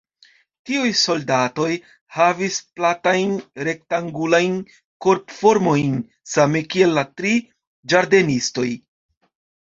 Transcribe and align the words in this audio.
Tiuj 0.67 0.91
soldatoj 0.99 1.73
havis 2.13 2.55
platajn 2.79 3.35
rektangulajn 3.67 4.55
korpformojn 5.07 5.93
same 6.31 6.63
kiel 6.75 6.97
la 6.99 7.03
tri 7.21 7.35
ĝardenistoj. 7.95 8.67